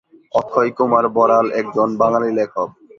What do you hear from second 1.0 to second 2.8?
বড়াল একজন বাঙালি লেখক।